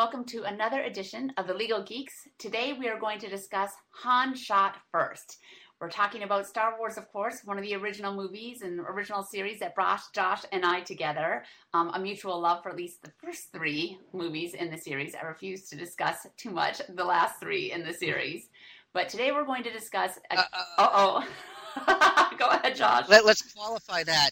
welcome 0.00 0.24
to 0.24 0.44
another 0.44 0.80
edition 0.80 1.30
of 1.36 1.46
the 1.46 1.52
Legal 1.52 1.82
Geeks. 1.82 2.26
Today 2.38 2.72
we 2.72 2.88
are 2.88 2.98
going 2.98 3.18
to 3.18 3.28
discuss 3.28 3.70
Han 4.02 4.34
Shot 4.34 4.76
First. 4.90 5.36
We're 5.78 5.90
talking 5.90 6.22
about 6.22 6.46
Star 6.46 6.78
Wars, 6.78 6.96
of 6.96 7.06
course, 7.12 7.42
one 7.44 7.58
of 7.58 7.64
the 7.64 7.74
original 7.74 8.14
movies 8.14 8.62
and 8.62 8.80
original 8.80 9.22
series 9.22 9.60
that 9.60 9.74
brought 9.74 10.00
Josh 10.14 10.40
and 10.52 10.64
I 10.64 10.80
together. 10.80 11.44
Um, 11.74 11.90
a 11.92 11.98
mutual 11.98 12.40
love 12.40 12.62
for 12.62 12.70
at 12.70 12.76
least 12.76 13.02
the 13.02 13.12
first 13.22 13.52
three 13.52 13.98
movies 14.14 14.54
in 14.54 14.70
the 14.70 14.78
series. 14.78 15.14
I 15.14 15.26
refuse 15.26 15.68
to 15.68 15.76
discuss 15.76 16.26
too 16.38 16.50
much 16.50 16.80
the 16.88 17.04
last 17.04 17.38
three 17.38 17.70
in 17.70 17.84
the 17.84 17.92
series. 17.92 18.48
But 18.94 19.10
today 19.10 19.32
we're 19.32 19.44
going 19.44 19.64
to 19.64 19.70
discuss. 19.70 20.18
Uh 20.30 20.44
oh. 20.78 21.28
Go 22.38 22.46
ahead, 22.46 22.74
Josh. 22.74 23.06
Let, 23.06 23.26
us 23.26 23.42
qualify 23.42 24.04
that. 24.04 24.30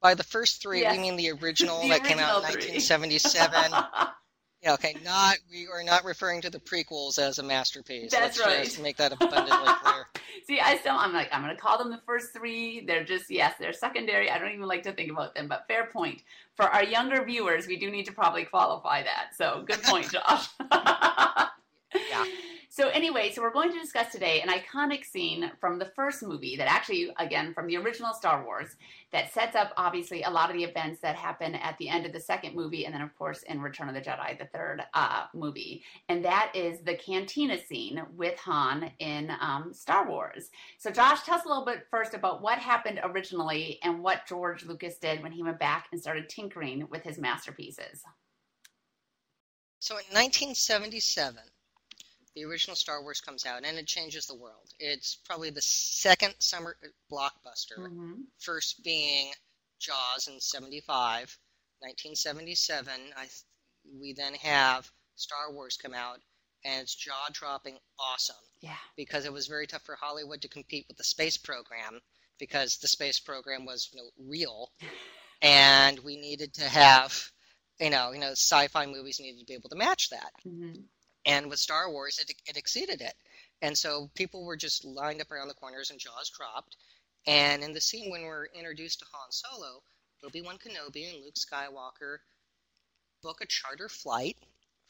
By 0.00 0.14
the 0.14 0.22
first 0.22 0.62
three, 0.62 0.82
Yes. 0.82 0.94
we 0.96 1.02
mean 1.02 1.16
the 1.16 1.32
original 1.42 1.80
The 1.82 1.88
that 1.88 2.04
came 2.04 2.20
out 2.20 2.36
in 2.36 2.42
1977. 2.44 3.72
yeah, 4.62 4.74
okay. 4.74 4.96
Not 5.04 5.36
we 5.50 5.68
are 5.68 5.82
not 5.82 6.04
referring 6.04 6.40
to 6.42 6.50
the 6.50 6.58
prequels 6.58 7.18
as 7.18 7.38
a 7.38 7.42
masterpiece. 7.42 8.10
That's 8.10 8.38
Let's 8.38 8.46
right. 8.46 8.64
Just 8.64 8.80
make 8.80 8.96
that 8.96 9.12
abundantly 9.12 9.72
clear. 9.82 10.06
See, 10.46 10.60
I 10.60 10.78
still, 10.78 10.96
I'm 10.96 11.12
like, 11.12 11.28
I'm 11.30 11.42
going 11.42 11.54
to 11.54 11.60
call 11.60 11.78
them 11.78 11.90
the 11.90 12.00
first 12.06 12.32
three. 12.32 12.84
They're 12.86 13.04
just, 13.04 13.30
yes, 13.30 13.54
they're 13.60 13.72
secondary. 13.72 14.30
I 14.30 14.38
don't 14.38 14.50
even 14.50 14.66
like 14.66 14.82
to 14.84 14.92
think 14.92 15.10
about 15.10 15.34
them, 15.34 15.46
but 15.46 15.66
fair 15.68 15.86
point. 15.92 16.22
For 16.56 16.64
our 16.64 16.82
younger 16.82 17.22
viewers, 17.24 17.66
we 17.66 17.76
do 17.76 17.90
need 17.90 18.06
to 18.06 18.12
probably 18.12 18.44
qualify 18.44 19.02
that. 19.02 19.36
So 19.36 19.62
good 19.66 19.82
point, 19.82 20.10
Josh. 20.12 20.48
Yeah. 22.10 22.24
So 22.78 22.90
anyway, 22.90 23.32
so 23.32 23.42
we're 23.42 23.52
going 23.52 23.72
to 23.72 23.80
discuss 23.80 24.12
today 24.12 24.40
an 24.40 24.50
iconic 24.50 25.04
scene 25.04 25.50
from 25.60 25.80
the 25.80 25.90
first 25.96 26.22
movie 26.22 26.54
that 26.54 26.70
actually, 26.70 27.10
again, 27.18 27.52
from 27.52 27.66
the 27.66 27.76
original 27.76 28.14
Star 28.14 28.44
Wars, 28.44 28.76
that 29.10 29.32
sets 29.32 29.56
up 29.56 29.72
obviously 29.76 30.22
a 30.22 30.30
lot 30.30 30.48
of 30.48 30.54
the 30.54 30.62
events 30.62 31.00
that 31.00 31.16
happen 31.16 31.56
at 31.56 31.76
the 31.78 31.88
end 31.88 32.06
of 32.06 32.12
the 32.12 32.20
second 32.20 32.54
movie, 32.54 32.84
and 32.86 32.94
then 32.94 33.02
of 33.02 33.12
course 33.18 33.42
in 33.42 33.60
Return 33.60 33.88
of 33.88 33.96
the 33.96 34.00
Jedi, 34.00 34.38
the 34.38 34.44
third 34.56 34.84
uh, 34.94 35.24
movie, 35.34 35.82
and 36.08 36.24
that 36.24 36.52
is 36.54 36.78
the 36.82 36.94
cantina 36.94 37.58
scene 37.58 38.00
with 38.16 38.38
Han 38.38 38.92
in 39.00 39.32
um, 39.40 39.72
Star 39.74 40.08
Wars. 40.08 40.50
So 40.78 40.92
Josh, 40.92 41.24
tell 41.24 41.34
us 41.34 41.46
a 41.46 41.48
little 41.48 41.64
bit 41.64 41.88
first 41.90 42.14
about 42.14 42.42
what 42.42 42.60
happened 42.60 43.00
originally 43.02 43.80
and 43.82 44.04
what 44.04 44.28
George 44.28 44.64
Lucas 44.64 44.98
did 44.98 45.20
when 45.20 45.32
he 45.32 45.42
went 45.42 45.58
back 45.58 45.88
and 45.90 46.00
started 46.00 46.28
tinkering 46.28 46.86
with 46.92 47.02
his 47.02 47.18
masterpieces. 47.18 48.04
So 49.80 49.94
in 49.94 50.04
1977, 50.14 51.42
the 52.34 52.44
original 52.44 52.76
Star 52.76 53.02
Wars 53.02 53.20
comes 53.20 53.44
out, 53.46 53.64
and 53.64 53.78
it 53.78 53.86
changes 53.86 54.26
the 54.26 54.34
world. 54.36 54.70
It's 54.78 55.16
probably 55.24 55.50
the 55.50 55.62
second 55.62 56.34
summer 56.38 56.76
blockbuster. 57.10 57.78
Mhm. 57.78 58.24
First 58.38 58.82
being 58.84 59.32
Jaws 59.78 60.28
in 60.28 60.40
75, 60.40 61.38
1977. 61.80 63.12
I 63.16 63.28
we 63.98 64.12
then 64.12 64.34
have 64.34 64.90
Star 65.16 65.50
Wars 65.52 65.76
come 65.76 65.94
out, 65.94 66.20
and 66.64 66.82
it's 66.82 66.94
jaw-dropping 66.94 67.78
awesome 67.98 68.36
Yeah. 68.60 68.76
because 68.96 69.24
it 69.24 69.32
was 69.32 69.46
very 69.46 69.66
tough 69.66 69.84
for 69.84 69.96
Hollywood 69.96 70.42
to 70.42 70.48
compete 70.48 70.86
with 70.88 70.98
the 70.98 71.04
space 71.04 71.36
program 71.38 72.00
because 72.38 72.76
the 72.76 72.88
space 72.88 73.18
program 73.18 73.64
was 73.64 73.88
you 73.92 74.02
know, 74.02 74.10
real, 74.18 74.72
and 75.42 75.98
we 76.00 76.16
needed 76.16 76.52
to 76.54 76.68
have, 76.68 77.32
you 77.80 77.88
know, 77.90 78.12
you 78.12 78.18
know, 78.18 78.32
sci-fi 78.32 78.84
movies 78.86 79.18
needed 79.20 79.38
to 79.40 79.46
be 79.46 79.54
able 79.54 79.70
to 79.70 79.76
match 79.76 80.10
that. 80.10 80.32
Mhm. 80.44 80.84
And 81.26 81.50
with 81.50 81.58
Star 81.58 81.90
Wars, 81.90 82.18
it, 82.18 82.32
it 82.46 82.56
exceeded 82.56 83.00
it. 83.00 83.14
And 83.60 83.76
so 83.76 84.10
people 84.14 84.44
were 84.44 84.56
just 84.56 84.84
lined 84.84 85.20
up 85.20 85.30
around 85.30 85.48
the 85.48 85.54
corners 85.54 85.90
and 85.90 85.98
jaws 86.00 86.30
dropped. 86.30 86.76
And 87.26 87.62
in 87.62 87.72
the 87.72 87.80
scene 87.80 88.10
when 88.10 88.22
we're 88.22 88.46
introduced 88.46 89.00
to 89.00 89.06
Han 89.12 89.30
Solo, 89.30 89.82
Obi 90.24 90.40
Wan 90.40 90.58
Kenobi 90.58 91.12
and 91.12 91.22
Luke 91.22 91.34
Skywalker 91.34 92.18
book 93.22 93.40
a 93.40 93.46
charter 93.46 93.88
flight 93.88 94.36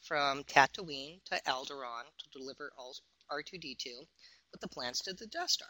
from 0.00 0.44
Tatooine 0.44 1.22
to 1.24 1.40
Alderaan 1.46 2.04
to 2.18 2.38
deliver 2.38 2.72
all 2.78 2.94
R2D2 3.30 4.06
with 4.52 4.60
the 4.60 4.68
plans 4.68 5.00
to 5.00 5.12
the 5.12 5.26
Death 5.26 5.50
Star. 5.50 5.68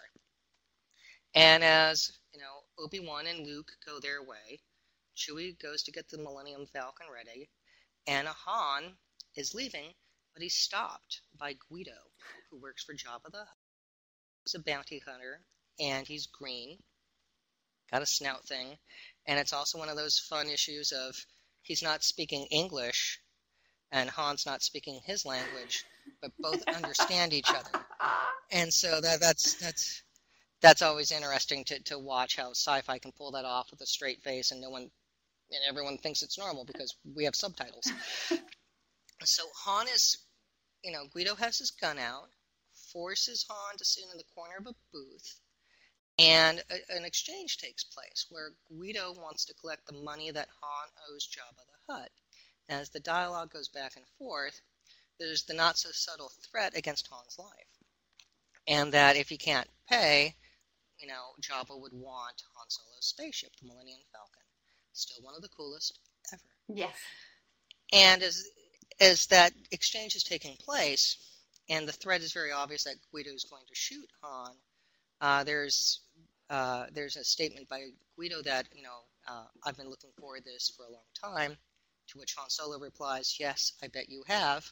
And 1.35 1.65
as 1.65 2.13
you 2.33 2.41
know, 2.41 2.65
Obi 2.79 3.01
Wan 3.01 3.27
and 3.27 3.47
Luke 3.47 3.73
go 3.85 4.01
their 4.01 4.23
way, 4.23 4.61
Chewie 5.17 5.59
goes 5.59 5.83
to 5.85 5.93
get 5.93 6.09
the 6.09 6.19
Millennium 6.19 6.67
Falcon 6.67 7.07
ready, 7.13 7.49
and 8.07 8.29
Han 8.29 8.97
is 9.35 9.55
leaving, 9.55 9.95
but 10.39 10.45
he's 10.45 10.55
stopped 10.55 11.23
by 11.37 11.53
Greedo, 11.55 11.99
who 12.49 12.59
works 12.59 12.85
for 12.85 12.95
Jabba 12.95 13.33
the 13.33 13.39
Hutt. 13.39 13.49
He's 14.45 14.55
a 14.55 14.61
bounty 14.61 15.03
hunter, 15.05 15.41
and 15.81 16.07
he's 16.07 16.29
green, 16.29 16.79
got 17.91 18.03
a 18.03 18.07
snout 18.07 18.47
thing, 18.47 18.79
and 19.27 19.41
it's 19.41 19.53
also 19.53 19.79
one 19.79 19.89
of 19.89 19.97
those 19.97 20.21
fun 20.21 20.49
issues 20.49 20.93
of 20.93 21.17
he's 21.63 21.83
not 21.83 22.05
speaking 22.05 22.47
English, 22.53 23.19
and 23.91 24.09
Han's 24.11 24.47
not 24.47 24.63
speaking 24.63 25.01
his 25.05 25.27
language, 25.27 25.85
but 26.23 26.31
both 26.39 26.63
understand 26.69 27.33
each 27.33 27.51
other. 27.51 27.85
And 28.53 28.73
so 28.73 29.01
that 29.01 29.19
that's 29.19 29.55
that's 29.55 30.05
that's 30.63 30.83
always 30.83 31.11
interesting 31.11 31.65
to, 31.65 31.81
to 31.81 31.99
watch 31.99 32.37
how 32.37 32.53
sci-fi 32.53 33.01
can 33.01 33.11
pull 33.11 33.33
that 33.33 33.45
off 33.45 33.73
with 33.73 33.81
a 33.81 33.87
straight 33.87 34.23
face 34.23 34.53
and 34.53 34.61
no 34.61 34.71
one 34.71 34.83
and 35.51 35.61
everyone 35.69 35.99
thinks 35.99 36.23
it's 36.23 36.39
normal 36.39 36.65
because 36.65 36.95
we 37.17 37.25
have 37.25 37.35
subtitles. 37.35 37.91
So 39.25 39.43
han 39.65 39.89
is 39.89 40.19
you 40.83 40.93
know 40.93 41.05
greedo 41.15 41.37
has 41.37 41.59
his 41.59 41.71
gun 41.71 41.99
out 41.99 42.29
forces 42.93 43.45
han 43.49 43.77
to 43.77 43.85
sit 43.85 44.05
in 44.11 44.19
the 44.19 44.25
corner 44.35 44.57
of 44.59 44.67
a 44.67 44.75
booth 44.93 45.41
and 46.19 46.63
a, 46.71 46.97
an 46.97 47.05
exchange 47.05 47.59
takes 47.59 47.85
place 47.85 48.27
where 48.31 48.53
greedo 48.73 49.17
wants 49.19 49.45
to 49.45 49.55
collect 49.55 49.87
the 49.87 50.03
money 50.03 50.31
that 50.31 50.49
han 50.61 50.89
owes 51.11 51.29
jabba 51.29 51.63
the 51.67 51.93
hutt 51.93 52.11
as 52.69 52.91
the 52.91 53.01
dialogue 53.01 53.51
goes 53.53 53.69
back 53.69 53.97
and 53.97 54.07
forth 54.19 54.61
there's 55.19 55.45
the 55.45 55.55
not 55.55 55.79
so 55.79 55.91
subtle 55.93 56.31
threat 56.51 56.77
against 56.77 57.09
han's 57.11 57.39
life 57.39 57.79
and 58.69 58.93
that 58.93 59.17
if 59.17 59.29
he 59.29 59.39
can't 59.39 59.69
pay, 59.89 60.35
you 61.01 61.09
know, 61.09 61.33
Jabba 61.41 61.81
would 61.81 61.93
want 61.93 62.43
Han 62.55 62.67
Solo's 62.69 63.07
spaceship, 63.07 63.51
the 63.61 63.67
Millennium 63.67 64.01
Falcon. 64.13 64.43
Still 64.93 65.25
one 65.25 65.35
of 65.35 65.43
the 65.43 65.49
coolest 65.49 65.99
ever. 66.33 66.43
Yes. 66.69 66.97
And 67.93 68.23
as 68.23 68.45
as 69.01 69.27
that 69.27 69.53
exchange 69.71 70.15
is 70.15 70.23
taking 70.25 70.57
place, 70.57 71.17
and 71.69 71.87
the 71.87 71.93
threat 71.93 72.23
is 72.23 72.33
very 72.33 72.53
obvious 72.53 72.85
that 72.85 72.97
Greedo 73.15 73.35
is 73.35 73.45
going 73.45 73.65
to 73.69 73.75
shoot 73.75 74.09
Han, 74.23 74.53
uh, 75.21 75.45
there's 75.45 76.01
uh, 76.51 76.87
there's 76.93 77.17
a 77.17 77.25
statement 77.25 77.69
by 77.69 77.83
Greedo 78.19 78.43
that 78.45 78.67
you 78.75 78.83
know 78.83 79.01
uh, 79.29 79.45
I've 79.65 79.77
been 79.77 79.91
looking 79.91 80.11
for 80.19 80.39
this 80.41 80.73
for 80.77 80.85
a 80.87 80.93
long 80.93 81.37
time. 81.37 81.57
To 82.09 82.19
which 82.19 82.35
Han 82.39 82.49
Solo 82.49 82.79
replies, 82.79 83.37
"Yes, 83.39 83.73
I 83.83 83.89
bet 83.89 84.09
you 84.09 84.23
have." 84.27 84.71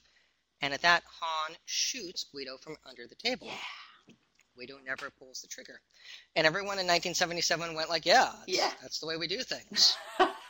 And 0.62 0.72
at 0.72 0.80
that, 0.82 1.02
Han 1.20 1.56
shoots 1.66 2.24
Greedo 2.34 2.58
from 2.62 2.76
under 2.88 3.06
the 3.06 3.14
table. 3.14 3.46
Yeah. 3.46 4.14
Greedo 4.58 4.82
never 4.82 5.10
pulls 5.10 5.42
the 5.42 5.48
trigger. 5.48 5.80
And 6.34 6.46
everyone 6.46 6.78
in 6.78 6.86
1977 6.86 7.74
went 7.74 7.90
like, 7.90 8.06
yeah, 8.06 8.32
that's, 8.32 8.48
Yeah. 8.48 8.72
that's 8.80 8.98
the 8.98 9.06
way 9.06 9.18
we 9.18 9.26
do 9.26 9.42
things. 9.42 9.96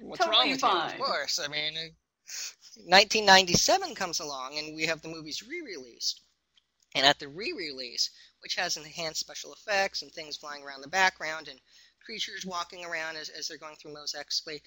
What's 0.00 0.18
Totally 0.24 0.38
wrong 0.42 0.50
with 0.50 0.60
fine. 0.60 0.88
you? 0.98 1.02
Of 1.04 1.06
course. 1.08 1.38
I 1.38 1.48
mean, 1.48 1.76
uh, 1.76 1.88
1997 2.86 3.94
comes 3.94 4.20
along 4.20 4.58
and 4.58 4.74
we 4.74 4.86
have 4.86 5.02
the 5.02 5.08
movies 5.08 5.42
re-released. 5.46 6.20
And 6.94 7.06
at 7.06 7.18
the 7.18 7.28
re-release, 7.28 8.10
which 8.42 8.54
has 8.56 8.76
enhanced 8.76 9.20
special 9.20 9.52
effects 9.52 10.02
and 10.02 10.10
things 10.12 10.36
flying 10.36 10.64
around 10.64 10.80
the 10.82 10.88
background 10.88 11.48
and 11.48 11.60
creatures 12.04 12.44
walking 12.46 12.84
around 12.84 13.16
as, 13.16 13.28
as 13.28 13.46
they're 13.46 13.58
going 13.58 13.76
through 13.76 13.92
Mos 13.94 14.14
Eisley 14.18 14.60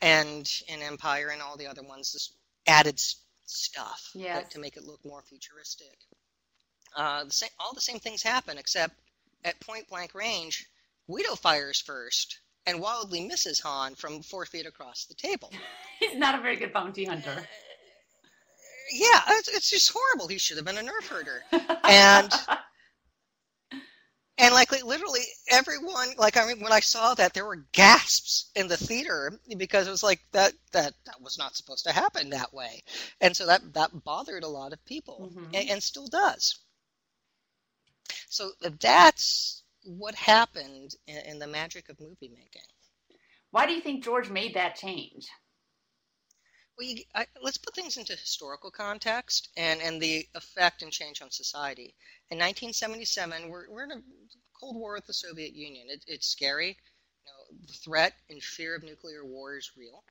and 0.00 0.50
in 0.68 0.82
Empire 0.82 1.28
and 1.28 1.42
all 1.42 1.56
the 1.56 1.66
other 1.66 1.82
ones, 1.82 2.12
this 2.12 2.32
added 2.66 2.98
stuff 3.44 4.10
to- 4.12 4.18
Yes. 4.20 4.52
to 4.52 4.58
make 4.58 4.76
it 4.76 4.84
look 4.84 5.04
more 5.04 5.22
futuristic. 5.22 5.98
Uh, 6.96 7.24
the 7.24 7.32
same, 7.32 7.50
all 7.58 7.74
the 7.74 7.80
same 7.80 7.98
things 8.00 8.22
happen, 8.22 8.56
except 8.56 8.94
at 9.44 9.60
point 9.60 9.88
blank 9.88 10.14
range, 10.14 10.66
Greedo 11.08 11.36
fires 11.38 11.80
first 11.80 12.38
and 12.66 12.80
wildly 12.80 13.26
misses 13.26 13.60
Han 13.60 13.94
from 13.94 14.22
four 14.22 14.46
feet 14.46 14.66
across 14.66 15.04
the 15.04 15.14
table. 15.14 15.52
He's 16.00 16.14
not 16.18 16.38
a 16.38 16.42
very 16.42 16.56
good 16.56 16.72
bounty 16.72 17.04
hunter. 17.04 17.46
Yeah, 18.92 19.20
it's, 19.30 19.48
it's 19.48 19.70
just 19.70 19.92
horrible. 19.92 20.28
He 20.28 20.38
should 20.38 20.56
have 20.56 20.66
been 20.66 20.76
a 20.78 20.82
nerf 20.82 21.08
herder. 21.08 21.42
And 21.88 22.32
and 24.38 24.52
like 24.54 24.70
literally 24.84 25.22
everyone, 25.50 26.08
like 26.18 26.36
I 26.36 26.46
mean, 26.46 26.60
when 26.60 26.72
I 26.72 26.80
saw 26.80 27.14
that, 27.14 27.34
there 27.34 27.46
were 27.46 27.64
gasps 27.72 28.50
in 28.54 28.68
the 28.68 28.76
theater 28.76 29.38
because 29.56 29.86
it 29.86 29.90
was 29.90 30.02
like 30.02 30.20
that 30.32 30.52
that 30.72 30.94
that 31.06 31.20
was 31.20 31.38
not 31.38 31.56
supposed 31.56 31.84
to 31.84 31.92
happen 31.92 32.30
that 32.30 32.52
way, 32.52 32.82
and 33.20 33.36
so 33.36 33.46
that 33.46 33.72
that 33.74 34.04
bothered 34.04 34.42
a 34.44 34.48
lot 34.48 34.72
of 34.72 34.84
people, 34.84 35.30
Mhm. 35.32 35.50
and, 35.54 35.70
and 35.70 35.82
still 35.82 36.06
does. 36.06 36.58
So 38.28 38.52
that's 38.80 39.63
what 39.84 40.14
happened 40.14 40.94
in, 41.06 41.18
in 41.26 41.38
the 41.38 41.46
magic 41.46 41.88
of 41.88 42.00
movie 42.00 42.28
making. 42.28 42.68
Why 43.50 43.66
do 43.66 43.72
you 43.72 43.80
think 43.80 44.04
George 44.04 44.30
made 44.30 44.54
that 44.54 44.76
change? 44.76 45.28
Well, 46.76 46.88
you, 46.88 47.04
I, 47.14 47.26
let's 47.42 47.58
put 47.58 47.74
things 47.74 47.96
into 47.96 48.16
historical 48.16 48.70
context 48.70 49.48
and, 49.56 49.80
and 49.80 50.00
the 50.02 50.26
effect 50.34 50.82
and 50.82 50.90
change 50.92 51.22
on 51.22 51.30
society. 51.30 51.94
In 52.30 52.38
1977, 52.38 53.48
we're, 53.48 53.70
we're 53.70 53.84
in 53.84 53.92
a 53.92 54.02
Cold 54.58 54.76
War 54.76 54.94
with 54.94 55.06
the 55.06 55.14
Soviet 55.14 55.54
Union. 55.54 55.86
It, 55.90 56.04
it's 56.06 56.26
scary. 56.26 56.68
You 56.68 57.26
know, 57.26 57.58
the 57.66 57.72
threat 57.74 58.14
and 58.28 58.42
fear 58.42 58.74
of 58.74 58.82
nuclear 58.82 59.24
war 59.24 59.56
is 59.56 59.70
real. 59.76 60.04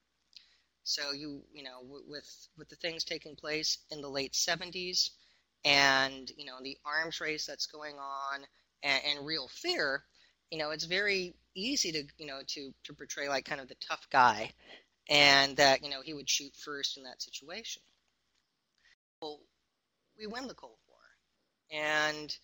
So 0.83 1.11
you 1.13 1.43
you 1.53 1.63
know 1.63 1.79
with 1.81 2.47
with 2.57 2.69
the 2.69 2.75
things 2.75 3.03
taking 3.05 3.35
place 3.35 3.77
in 3.89 4.01
the 4.01 4.09
late 4.09 4.33
70s, 4.33 5.11
and 5.63 6.29
you 6.37 6.45
know 6.45 6.57
the 6.61 6.77
arms 6.85 7.21
race 7.21 7.45
that's 7.45 7.65
going 7.67 7.97
on, 7.97 8.45
and, 8.83 9.01
and 9.05 9.25
real 9.25 9.47
fear, 9.47 10.03
you 10.51 10.57
know 10.57 10.71
it's 10.71 10.85
very 10.85 11.35
easy 11.55 11.91
to 11.91 12.03
you 12.17 12.25
know 12.27 12.41
to 12.47 12.71
to 12.83 12.93
portray 12.93 13.29
like 13.29 13.45
kind 13.45 13.61
of 13.61 13.67
the 13.67 13.75
tough 13.75 14.07
guy, 14.11 14.51
and 15.09 15.57
that 15.57 15.83
you 15.83 15.89
know 15.89 16.01
he 16.03 16.13
would 16.13 16.29
shoot 16.29 16.55
first 16.55 16.97
in 16.97 17.03
that 17.03 17.21
situation. 17.21 17.81
Well, 19.21 19.39
we 20.17 20.27
win 20.27 20.47
the 20.47 20.53
Cold 20.53 20.77
War, 20.87 20.99
and 21.71 22.35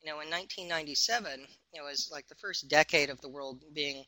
you 0.00 0.06
know 0.10 0.20
in 0.20 0.30
1997 0.30 1.46
it 1.74 1.82
was 1.82 2.10
like 2.12 2.28
the 2.28 2.34
first 2.36 2.68
decade 2.68 3.10
of 3.10 3.20
the 3.20 3.28
world 3.28 3.62
being 3.74 4.04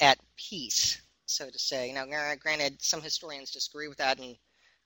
at 0.00 0.18
peace 0.36 1.00
so 1.26 1.50
to 1.50 1.58
say. 1.58 1.92
Now, 1.92 2.06
granted, 2.06 2.82
some 2.82 3.02
historians 3.02 3.50
disagree 3.50 3.88
with 3.88 3.98
that, 3.98 4.18
and 4.18 4.36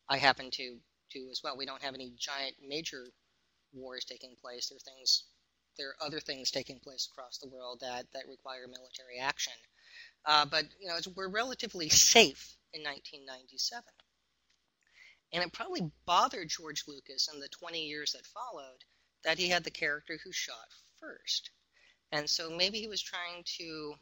I 0.08 0.18
happen 0.18 0.50
to 0.52 0.78
to 1.10 1.28
as 1.30 1.40
well. 1.42 1.56
We 1.56 1.66
don't 1.66 1.82
have 1.82 1.94
any 1.94 2.12
giant 2.18 2.56
major 2.66 3.06
wars 3.72 4.04
taking 4.04 4.34
place. 4.40 4.68
There 4.68 4.76
are 4.76 4.80
things, 4.80 5.24
there 5.78 5.90
are 5.90 6.06
other 6.06 6.20
things 6.20 6.50
taking 6.50 6.78
place 6.80 7.08
across 7.10 7.38
the 7.38 7.48
world 7.48 7.80
that 7.80 8.06
that 8.12 8.28
require 8.28 8.66
military 8.66 9.18
action. 9.20 9.52
Uh, 10.26 10.44
but 10.44 10.64
you 10.80 10.88
know, 10.88 10.98
we're 11.16 11.28
relatively 11.28 11.88
safe 11.88 12.56
in 12.74 12.82
1997, 12.82 13.84
and 15.32 15.42
it 15.42 15.52
probably 15.52 15.90
bothered 16.04 16.48
George 16.48 16.84
Lucas 16.86 17.28
in 17.32 17.40
the 17.40 17.48
20 17.48 17.80
years 17.86 18.12
that 18.12 18.26
followed 18.26 18.84
that 19.24 19.38
he 19.38 19.48
had 19.48 19.64
the 19.64 19.70
character 19.70 20.18
who 20.22 20.32
shot 20.32 20.68
first, 21.00 21.50
and 22.12 22.28
so 22.28 22.50
maybe 22.50 22.78
he 22.78 22.88
was 22.88 23.00
trying 23.00 23.44
to 23.58 23.94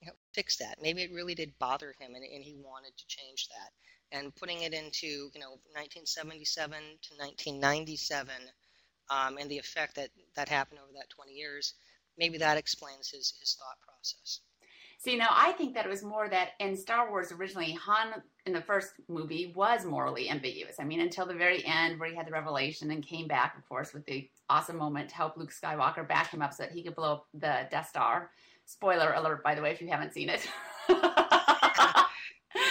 you 0.00 0.06
know, 0.06 0.12
fix 0.32 0.56
that. 0.58 0.78
Maybe 0.80 1.02
it 1.02 1.12
really 1.12 1.34
did 1.34 1.58
bother 1.58 1.94
him, 1.98 2.14
and, 2.14 2.24
and 2.24 2.44
he 2.44 2.54
wanted 2.54 2.96
to 2.96 3.06
change 3.06 3.48
that. 3.48 3.72
And 4.12 4.34
putting 4.36 4.62
it 4.62 4.72
into 4.72 5.30
you 5.34 5.40
know 5.40 5.58
1977 5.74 6.78
to 6.78 7.14
1997, 7.18 8.34
um, 9.10 9.38
and 9.38 9.50
the 9.50 9.58
effect 9.58 9.96
that 9.96 10.10
that 10.34 10.48
happened 10.48 10.80
over 10.82 10.92
that 10.94 11.10
20 11.10 11.32
years, 11.32 11.74
maybe 12.18 12.38
that 12.38 12.58
explains 12.58 13.10
his 13.10 13.34
his 13.40 13.54
thought 13.54 13.78
process. 13.80 14.40
See, 14.98 15.16
now 15.16 15.28
I 15.30 15.52
think 15.52 15.74
that 15.74 15.84
it 15.84 15.88
was 15.88 16.02
more 16.02 16.28
that 16.28 16.50
in 16.58 16.76
Star 16.76 17.10
Wars 17.10 17.30
originally, 17.30 17.72
Han 17.72 18.22
in 18.46 18.52
the 18.52 18.62
first 18.62 18.92
movie 19.08 19.52
was 19.54 19.84
morally 19.84 20.30
ambiguous. 20.30 20.76
I 20.80 20.84
mean, 20.84 21.00
until 21.00 21.26
the 21.26 21.34
very 21.34 21.64
end 21.66 22.00
where 22.00 22.08
he 22.08 22.16
had 22.16 22.26
the 22.26 22.32
revelation 22.32 22.90
and 22.90 23.06
came 23.06 23.28
back, 23.28 23.56
of 23.58 23.68
course, 23.68 23.92
with 23.92 24.06
the 24.06 24.28
awesome 24.48 24.76
moment 24.76 25.10
to 25.10 25.14
help 25.14 25.36
Luke 25.36 25.52
Skywalker 25.52 26.08
back 26.08 26.32
him 26.32 26.42
up 26.42 26.54
so 26.54 26.62
that 26.62 26.72
he 26.72 26.82
could 26.82 26.96
blow 26.96 27.12
up 27.12 27.26
the 27.34 27.68
Death 27.70 27.88
Star. 27.88 28.30
Spoiler 28.64 29.12
alert, 29.12 29.44
by 29.44 29.54
the 29.54 29.62
way, 29.62 29.70
if 29.70 29.80
you 29.80 29.88
haven't 29.88 30.12
seen 30.12 30.28
it. 30.28 30.48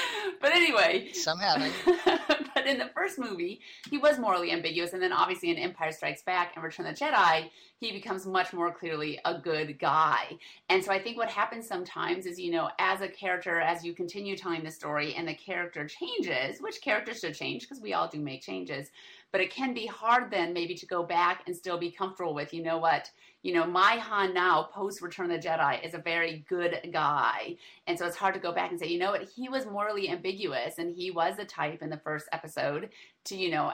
but 0.42 0.52
anyway. 0.52 1.12
Some 1.14 1.40
haven't. 1.40 1.74
but 2.66 2.72
in 2.72 2.80
the 2.80 2.90
first 2.96 3.20
movie, 3.20 3.62
he 3.92 4.00
was 4.00 4.18
morally 4.18 4.52
ambiguous. 4.52 4.94
And 4.94 5.02
then 5.02 5.14
obviously 5.14 5.52
in 5.52 5.58
Empire 5.58 5.92
Strikes 5.92 6.24
Back 6.24 6.54
and 6.56 6.64
Return 6.64 6.88
of 6.88 6.98
the 6.98 7.06
Jedi, 7.06 7.52
he 7.78 7.92
becomes 7.92 8.26
much 8.26 8.54
more 8.54 8.72
clearly 8.72 9.20
a 9.24 9.38
good 9.38 9.78
guy. 9.78 10.38
And 10.70 10.84
so 10.84 10.92
I 10.92 11.00
think 11.00 11.16
what 11.16 11.30
happens 11.30 11.68
sometimes 11.68 12.26
is, 12.26 12.40
you 12.40 12.52
know, 12.52 12.70
as 12.80 13.02
a 13.02 13.08
character, 13.08 13.62
as 13.62 13.86
you 13.86 13.94
continue 13.94 14.36
telling 14.36 14.64
the 14.64 14.72
story 14.72 15.14
and 15.14 15.28
the 15.28 15.36
character 15.36 15.88
changes, 15.88 16.60
which 16.60 16.82
characters 16.82 17.20
should 17.20 17.36
change 17.36 17.62
because 17.62 17.82
we 17.82 17.94
all 17.94 18.08
do 18.08 18.20
make 18.20 18.42
changes, 18.42 18.90
but 19.36 19.42
it 19.42 19.52
can 19.52 19.74
be 19.74 19.86
hard 19.86 20.32
then 20.32 20.54
maybe 20.54 20.74
to 20.74 20.86
go 20.86 21.04
back 21.04 21.44
and 21.46 21.54
still 21.54 21.78
be 21.78 21.92
comfortable 21.92 22.34
with, 22.34 22.54
you 22.54 22.64
know 22.64 22.78
what, 22.78 23.12
you 23.44 23.54
know, 23.54 23.66
my 23.66 23.98
Han 23.98 24.34
now, 24.34 24.70
post 24.74 25.02
Return 25.02 25.30
of 25.30 25.42
the 25.42 25.46
Jedi, 25.46 25.86
is 25.86 25.94
a 25.94 25.98
very 25.98 26.46
good 26.48 26.80
guy. 26.94 27.58
And 27.86 28.00
so 28.00 28.06
it's 28.06 28.16
hard 28.16 28.34
to 28.36 28.40
go 28.40 28.54
back 28.54 28.72
and 28.72 28.80
say, 28.80 28.88
you 28.88 28.98
know 28.98 29.12
what, 29.12 29.28
he 29.36 29.50
was 29.50 29.66
morally 29.66 30.10
ambiguous 30.10 30.78
and 30.78 30.96
he 30.96 31.12
was 31.12 31.36
the 31.36 31.44
type 31.44 31.82
in 31.82 31.90
the 31.90 31.98
first 31.98 32.30
episode 32.32 32.92
to, 33.26 33.36
you 33.36 33.52
know, 33.52 33.74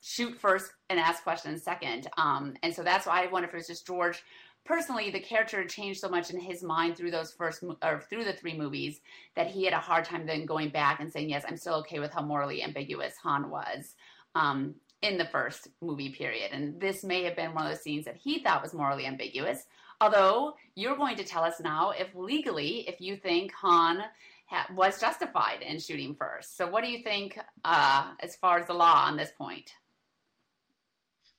shoot 0.00 0.40
first 0.40 0.72
and 0.88 0.98
ask 0.98 1.22
questions 1.22 1.62
second. 1.62 2.08
Um, 2.16 2.54
and 2.62 2.74
so 2.74 2.82
that's 2.82 3.06
why 3.06 3.24
I 3.24 3.30
wonder 3.30 3.46
if 3.46 3.52
it 3.52 3.58
was 3.58 3.66
just 3.66 3.86
George 3.86 4.22
personally 4.64 5.10
the 5.10 5.20
character 5.20 5.62
changed 5.66 6.00
so 6.00 6.08
much 6.08 6.30
in 6.30 6.40
his 6.40 6.62
mind 6.62 6.96
through 6.96 7.10
those 7.10 7.30
first 7.34 7.62
or 7.82 8.00
through 8.08 8.24
the 8.24 8.32
three 8.32 8.56
movies 8.56 9.02
that 9.36 9.48
he 9.48 9.66
had 9.66 9.74
a 9.74 9.78
hard 9.78 10.06
time 10.06 10.24
then 10.24 10.46
going 10.46 10.70
back 10.70 11.00
and 11.00 11.12
saying 11.12 11.28
yes 11.28 11.44
i'm 11.46 11.58
still 11.58 11.74
okay 11.74 11.98
with 11.98 12.10
how 12.10 12.22
morally 12.22 12.62
ambiguous 12.62 13.12
han 13.22 13.50
was 13.50 13.94
um, 14.34 14.74
in 15.04 15.18
the 15.18 15.26
first 15.26 15.68
movie 15.82 16.10
period. 16.10 16.50
And 16.52 16.80
this 16.80 17.04
may 17.04 17.24
have 17.24 17.36
been 17.36 17.54
one 17.54 17.66
of 17.66 17.72
those 17.72 17.82
scenes 17.82 18.06
that 18.06 18.16
he 18.16 18.42
thought 18.42 18.62
was 18.62 18.72
morally 18.72 19.06
ambiguous. 19.06 19.64
Although 20.00 20.54
you're 20.74 20.96
going 20.96 21.16
to 21.16 21.24
tell 21.24 21.44
us 21.44 21.60
now 21.60 21.90
if 21.90 22.08
legally, 22.14 22.88
if 22.88 23.00
you 23.00 23.16
think 23.16 23.52
Han 23.52 24.02
ha- 24.46 24.66
was 24.74 24.98
justified 25.00 25.60
in 25.60 25.78
shooting 25.78 26.16
first. 26.18 26.56
So, 26.56 26.66
what 26.66 26.82
do 26.82 26.90
you 26.90 27.02
think 27.02 27.38
uh, 27.64 28.12
as 28.20 28.34
far 28.36 28.58
as 28.58 28.66
the 28.66 28.74
law 28.74 29.04
on 29.06 29.16
this 29.16 29.30
point? 29.36 29.70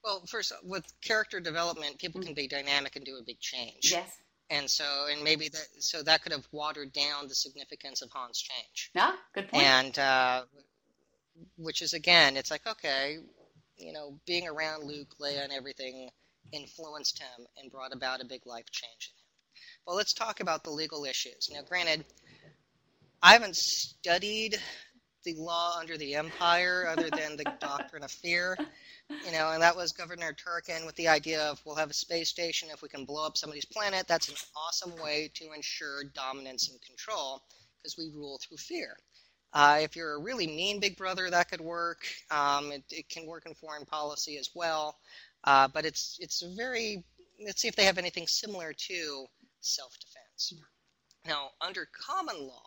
Well, 0.03 0.23
first, 0.27 0.53
with 0.63 0.85
character 1.01 1.39
development, 1.39 1.97
people 1.97 2.21
can 2.21 2.35
be 2.35 2.47
dynamic 2.47 2.95
and 2.95 3.03
do 3.03 3.17
a 3.19 3.23
big 3.25 3.39
change. 3.39 3.91
Yes. 3.91 4.09
And 4.51 4.69
so, 4.69 4.85
and 5.11 5.23
maybe 5.23 5.49
that, 5.49 5.67
so 5.79 6.03
that 6.03 6.21
could 6.21 6.31
have 6.31 6.47
watered 6.51 6.93
down 6.93 7.27
the 7.27 7.33
significance 7.33 8.03
of 8.03 8.11
Han's 8.13 8.39
change. 8.39 8.91
Yeah, 8.93 9.13
good 9.33 9.47
point. 9.47 9.63
And, 9.63 9.97
uh, 9.97 10.43
which 11.57 11.81
is 11.81 11.93
again, 11.93 12.37
it's 12.37 12.51
like, 12.51 12.65
okay, 12.67 13.17
you 13.77 13.93
know, 13.93 14.19
being 14.25 14.47
around 14.47 14.83
Luke, 14.83 15.15
Leia, 15.19 15.43
and 15.43 15.53
everything 15.53 16.09
influenced 16.51 17.19
him 17.19 17.47
and 17.57 17.71
brought 17.71 17.93
about 17.93 18.21
a 18.21 18.25
big 18.25 18.45
life 18.45 18.69
change 18.71 19.11
in 19.11 19.19
him. 19.19 19.25
Well, 19.85 19.95
let's 19.95 20.13
talk 20.13 20.39
about 20.39 20.63
the 20.63 20.71
legal 20.71 21.05
issues. 21.05 21.49
Now, 21.51 21.61
granted, 21.67 22.05
I 23.21 23.33
haven't 23.33 23.55
studied 23.55 24.59
the 25.23 25.33
law 25.35 25.77
under 25.79 25.97
the 25.97 26.15
Empire 26.15 26.87
other 26.87 27.09
than 27.09 27.35
the 27.35 27.43
Doctrine 27.59 28.03
of 28.03 28.11
Fear, 28.11 28.57
you 29.09 29.31
know, 29.31 29.51
and 29.51 29.61
that 29.61 29.75
was 29.75 29.91
Governor 29.91 30.33
Tarkin 30.33 30.85
with 30.85 30.95
the 30.95 31.07
idea 31.07 31.41
of 31.41 31.59
we'll 31.65 31.75
have 31.75 31.89
a 31.89 31.93
space 31.93 32.29
station 32.29 32.69
if 32.71 32.81
we 32.81 32.89
can 32.89 33.05
blow 33.05 33.25
up 33.25 33.35
somebody's 33.35 33.65
planet. 33.65 34.07
That's 34.07 34.29
an 34.29 34.35
awesome 34.55 34.95
way 35.01 35.31
to 35.33 35.51
ensure 35.53 36.03
dominance 36.13 36.69
and 36.69 36.79
control 36.81 37.41
because 37.77 37.97
we 37.97 38.11
rule 38.15 38.39
through 38.47 38.57
fear. 38.57 38.95
Uh, 39.55 39.79
if 39.81 39.95
you're 39.95 40.15
a 40.15 40.19
really 40.19 40.47
mean 40.47 40.81
big 40.81 40.97
brother, 40.97 41.29
that 41.29 41.49
could 41.49 41.61
work. 41.61 42.05
Um, 42.29 42.73
it, 42.73 42.83
it, 42.91 43.09
can 43.09 43.25
work 43.25 43.45
in 43.45 43.53
foreign 43.53 43.85
policy 43.85 44.37
as 44.37 44.49
well. 44.53 44.97
Uh, 45.45 45.69
but 45.69 45.85
it's 45.85 46.17
it's 46.19 46.41
very 46.57 47.05
let's 47.45 47.61
see 47.61 47.69
if 47.69 47.75
they 47.75 47.85
have 47.85 47.97
anything 47.97 48.27
similar 48.27 48.73
to 48.73 49.25
self-defense. 49.61 50.61
Now, 51.25 51.51
under 51.61 51.87
common 51.93 52.35
law, 52.45 52.65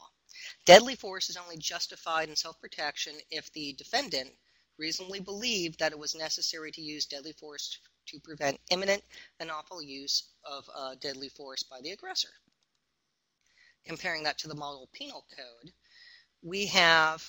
deadly 0.64 0.94
force 0.94 1.28
is 1.28 1.36
only 1.36 1.58
justified 1.58 2.30
in 2.30 2.36
self-protection 2.36 3.12
if 3.30 3.52
the 3.52 3.74
defendant 3.74 4.30
reasonably 4.78 5.20
believed 5.20 5.78
that 5.80 5.92
it 5.92 5.98
was 5.98 6.14
necessary 6.14 6.72
to 6.72 6.80
use 6.80 7.04
deadly 7.04 7.32
force 7.32 7.78
to 8.06 8.18
prevent 8.20 8.58
imminent 8.70 9.02
and 9.40 9.50
awful 9.50 9.82
use 9.82 10.30
of 10.44 10.64
uh, 10.74 10.94
deadly 11.02 11.28
force 11.28 11.62
by 11.62 11.80
the 11.82 11.90
aggressor. 11.90 12.30
Comparing 13.84 14.22
that 14.22 14.38
to 14.38 14.48
the 14.48 14.54
model 14.54 14.88
penal 14.92 15.26
code, 15.36 15.72
we 16.42 16.66
have 16.66 17.24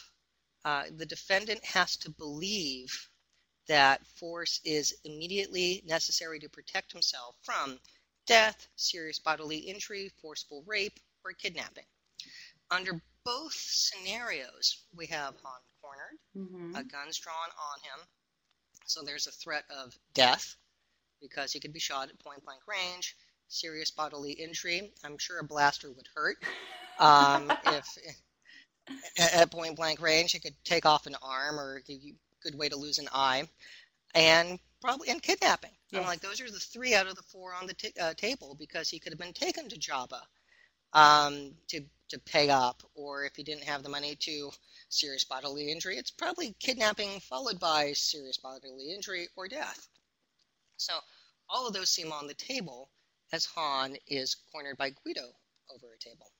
uh, 0.65 0.83
the 0.97 1.05
defendant 1.05 1.63
has 1.63 1.95
to 1.97 2.09
believe 2.09 3.09
that 3.67 4.05
force 4.05 4.59
is 4.65 4.95
immediately 5.05 5.83
necessary 5.85 6.39
to 6.39 6.49
protect 6.49 6.91
himself 6.91 7.35
from 7.43 7.79
death, 8.25 8.67
serious 8.75 9.19
bodily 9.19 9.57
injury, 9.57 10.11
forcible 10.21 10.63
rape, 10.67 10.99
or 11.23 11.31
kidnapping. 11.33 11.85
Under 12.71 13.01
both 13.23 13.53
scenarios, 13.53 14.83
we 14.95 15.05
have 15.07 15.35
Han 15.43 15.61
cornered, 15.81 16.19
mm-hmm. 16.35 16.75
a 16.75 16.83
gun's 16.83 17.17
drawn 17.17 17.35
on 17.35 17.79
him, 17.81 18.07
so 18.85 19.01
there's 19.03 19.27
a 19.27 19.31
threat 19.31 19.63
of 19.69 19.95
death 20.13 20.55
because 21.21 21.51
he 21.51 21.59
could 21.59 21.73
be 21.73 21.79
shot 21.79 22.09
at 22.09 22.19
point 22.19 22.43
blank 22.43 22.61
range, 22.67 23.15
serious 23.47 23.91
bodily 23.91 24.31
injury. 24.31 24.91
I'm 25.03 25.17
sure 25.17 25.39
a 25.39 25.43
blaster 25.43 25.91
would 25.91 26.07
hurt 26.15 26.37
um, 26.99 27.51
if 27.67 27.85
at 29.17 29.51
point 29.51 29.75
blank 29.75 30.01
range. 30.01 30.35
It 30.35 30.43
could 30.43 30.55
take 30.63 30.85
off 30.85 31.05
an 31.05 31.15
arm 31.21 31.59
or 31.59 31.81
a 31.89 32.13
good 32.43 32.57
way 32.57 32.69
to 32.69 32.75
lose 32.75 32.99
an 32.99 33.09
eye, 33.13 33.47
and 34.13 34.59
probably 34.81 35.09
and 35.09 35.21
kidnapping. 35.21 35.71
I'm 35.93 36.05
like 36.05 36.21
those 36.21 36.39
are 36.39 36.51
the 36.51 36.59
three 36.59 36.93
out 36.95 37.07
of 37.07 37.15
the 37.15 37.23
four 37.23 37.53
on 37.53 37.67
the 37.67 37.73
t- 37.73 37.93
uh, 37.99 38.13
table 38.13 38.55
because 38.59 38.89
he 38.89 38.99
could 38.99 39.11
have 39.11 39.19
been 39.19 39.33
taken 39.33 39.67
to 39.69 39.79
Jabba 39.79 40.21
um, 40.93 41.51
to 41.69 41.81
to 42.09 42.19
pay 42.19 42.49
up, 42.49 42.81
or 42.95 43.23
if 43.23 43.35
he 43.35 43.43
didn't 43.43 43.63
have 43.63 43.83
the 43.83 43.89
money 43.89 44.15
to 44.15 44.51
serious 44.89 45.23
bodily 45.23 45.71
injury, 45.71 45.97
it's 45.97 46.11
probably 46.11 46.55
kidnapping 46.59 47.19
followed 47.19 47.59
by 47.59 47.93
serious 47.93 48.37
bodily 48.37 48.91
injury 48.93 49.27
or 49.35 49.47
death. 49.47 49.87
So 50.77 50.93
all 51.49 51.67
of 51.67 51.73
those 51.73 51.89
seem 51.89 52.11
on 52.11 52.27
the 52.27 52.33
table 52.33 52.89
as 53.31 53.45
Han 53.45 53.95
is 54.07 54.35
cornered 54.51 54.77
by 54.77 54.89
Greedo 54.89 55.33
over 55.73 55.93
a 55.93 55.99
table. 55.99 56.31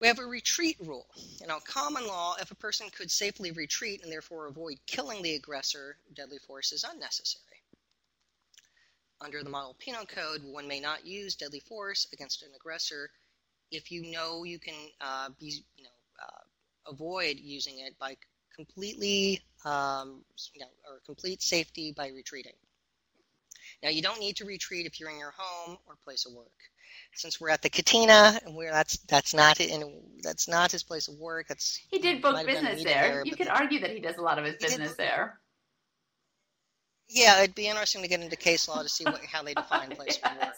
We 0.00 0.06
have 0.08 0.18
a 0.18 0.26
retreat 0.26 0.76
rule. 0.80 1.06
In 1.42 1.50
our 1.50 1.60
common 1.60 2.06
law, 2.06 2.36
if 2.40 2.50
a 2.50 2.56
person 2.56 2.88
could 2.90 3.10
safely 3.10 3.50
retreat 3.50 4.02
and 4.02 4.12
therefore 4.12 4.46
avoid 4.46 4.78
killing 4.86 5.22
the 5.22 5.34
aggressor, 5.34 5.96
deadly 6.14 6.38
force 6.38 6.72
is 6.72 6.84
unnecessary. 6.84 7.42
Under 9.22 9.42
the 9.42 9.48
model 9.48 9.74
penal 9.78 10.04
code, 10.04 10.42
one 10.44 10.68
may 10.68 10.80
not 10.80 11.06
use 11.06 11.34
deadly 11.34 11.60
force 11.60 12.06
against 12.12 12.42
an 12.42 12.50
aggressor 12.54 13.10
if 13.70 13.90
you 13.90 14.10
know 14.10 14.44
you 14.44 14.58
can 14.58 14.74
uh, 15.00 15.30
be, 15.40 15.64
you 15.76 15.84
know, 15.84 15.90
uh, 16.22 16.90
avoid 16.90 17.38
using 17.38 17.80
it 17.80 17.98
by 17.98 18.16
completely, 18.54 19.40
um, 19.64 20.24
you 20.54 20.60
know, 20.60 20.66
or 20.88 21.00
complete 21.04 21.42
safety 21.42 21.92
by 21.92 22.08
retreating. 22.08 22.52
Now, 23.82 23.90
you 23.90 24.02
don't 24.02 24.20
need 24.20 24.36
to 24.36 24.44
retreat 24.44 24.86
if 24.86 24.98
you're 24.98 25.10
in 25.10 25.18
your 25.18 25.34
home 25.36 25.76
or 25.86 25.96
place 26.04 26.26
of 26.26 26.32
work. 26.32 26.46
Since 27.14 27.40
we're 27.40 27.50
at 27.50 27.62
the 27.62 27.70
cantina, 27.70 28.38
and 28.44 28.54
we're 28.54 28.70
that's 28.70 28.98
that's 29.08 29.34
not 29.34 29.60
in 29.60 30.02
that's 30.22 30.48
not 30.48 30.72
his 30.72 30.82
place 30.82 31.08
of 31.08 31.16
work. 31.18 31.48
That's 31.48 31.80
he 31.90 31.98
did 31.98 32.20
book 32.20 32.46
business 32.46 32.84
there. 32.84 33.08
there. 33.08 33.22
You 33.24 33.36
could 33.36 33.48
argue 33.48 33.80
that 33.80 33.90
he 33.90 34.00
does 34.00 34.16
a 34.16 34.22
lot 34.22 34.38
of 34.38 34.44
his 34.44 34.56
business 34.56 34.94
there. 34.96 35.40
Yeah, 37.08 37.42
it'd 37.42 37.54
be 37.54 37.68
interesting 37.68 38.02
to 38.02 38.08
get 38.08 38.20
into 38.20 38.36
case 38.36 38.68
law 38.68 38.82
to 38.82 38.88
see 38.88 39.04
what, 39.04 39.20
how 39.24 39.42
they 39.42 39.54
define 39.54 39.90
place 39.96 40.18
yes. 40.22 40.32
of 40.32 40.46
work. 40.46 40.54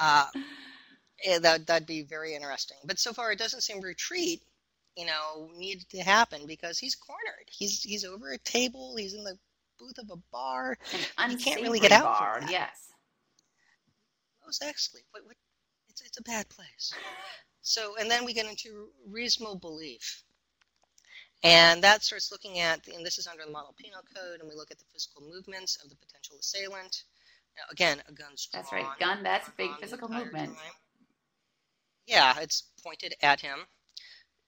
Uh, 0.00 0.26
yeah, 1.24 1.38
that 1.40 1.66
that'd 1.66 1.86
be 1.86 2.02
very 2.02 2.34
interesting. 2.34 2.78
But 2.84 2.98
so 2.98 3.12
far, 3.12 3.32
it 3.32 3.38
doesn't 3.38 3.62
seem 3.62 3.80
retreat, 3.80 4.42
you 4.96 5.06
know, 5.06 5.50
needed 5.56 5.88
to 5.90 5.98
happen 5.98 6.46
because 6.46 6.78
he's 6.78 6.94
cornered. 6.94 7.48
He's 7.50 7.82
he's 7.82 8.04
over 8.04 8.30
a 8.30 8.38
table. 8.38 8.94
He's 8.96 9.14
in 9.14 9.24
the 9.24 9.38
booth 9.88 10.04
of 10.04 10.10
a 10.10 10.20
bar. 10.32 10.76
An 11.18 11.30
he 11.30 11.36
can't 11.36 11.62
really 11.62 11.80
get 11.80 11.92
out. 11.92 12.04
Bar, 12.04 12.42
yes. 12.50 12.92
Most 14.44 14.62
excellent. 14.64 15.04
What, 15.10 15.24
what, 15.26 15.36
it's 15.88 16.02
it's 16.02 16.18
a 16.18 16.22
bad 16.22 16.48
place. 16.48 16.92
So, 17.62 17.96
and 18.00 18.10
then 18.10 18.24
we 18.24 18.32
get 18.32 18.46
into 18.46 18.88
reasonable 19.10 19.56
belief. 19.56 20.22
And 21.44 21.82
that 21.84 22.02
starts 22.02 22.32
looking 22.32 22.58
at, 22.58 22.86
and 22.88 23.06
this 23.06 23.18
is 23.18 23.26
under 23.26 23.44
the 23.44 23.52
model 23.52 23.74
penal 23.78 24.00
code, 24.14 24.40
and 24.40 24.48
we 24.48 24.56
look 24.56 24.70
at 24.70 24.78
the 24.78 24.84
physical 24.92 25.22
movements 25.22 25.78
of 25.82 25.90
the 25.90 25.96
potential 25.96 26.36
assailant. 26.40 27.04
Now, 27.56 27.62
again, 27.70 28.02
a 28.08 28.12
gun's 28.12 28.46
drawn. 28.46 28.62
That's 28.62 28.72
right, 28.72 28.98
gun, 28.98 29.22
that's 29.22 29.48
a 29.48 29.52
big 29.56 29.70
physical 29.80 30.08
movement. 30.08 30.56
Time. 30.56 30.72
Yeah, 32.06 32.34
it's 32.40 32.64
pointed 32.82 33.14
at 33.22 33.40
him. 33.40 33.58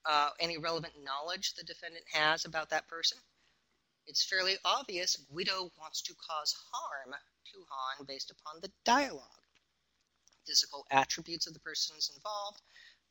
Uh, 0.09 0.29
any 0.39 0.57
relevant 0.57 0.93
knowledge 1.03 1.53
the 1.53 1.63
defendant 1.63 2.03
has 2.11 2.43
about 2.43 2.69
that 2.71 2.87
person. 2.87 3.19
It's 4.07 4.23
fairly 4.23 4.57
obvious 4.65 5.17
Greedo 5.31 5.71
wants 5.79 6.01
to 6.03 6.13
cause 6.15 6.55
harm 6.71 7.13
to 7.53 7.65
Han 7.69 8.05
based 8.05 8.31
upon 8.31 8.61
the 8.61 8.71
dialogue. 8.83 9.25
Physical 10.45 10.85
attributes 10.91 11.47
of 11.47 11.53
the 11.53 11.59
persons 11.59 12.11
involved. 12.15 12.61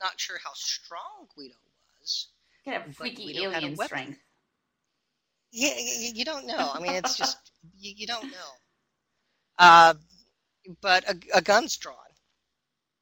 Not 0.03 0.19
sure 0.19 0.39
how 0.43 0.53
strong 0.55 1.29
Greedo 1.37 1.57
was. 2.01 2.29
Kind 2.65 2.83
of 2.83 2.97
freaky 2.97 3.39
alien 3.43 3.77
strength. 3.77 4.19
Yeah, 5.53 5.75
you, 5.79 6.13
you, 6.15 6.25
don't 6.25 6.47
know. 6.47 6.71
I 6.73 6.81
mean, 6.81 6.95
it's 6.95 7.17
just 7.17 7.39
you, 7.79 7.93
you 7.97 8.07
don't 8.07 8.31
know. 8.31 8.51
Uh, 9.59 9.95
but 10.81 11.09
a, 11.09 11.19
a 11.35 11.43
gun's 11.43 11.77
drawn, 11.77 11.97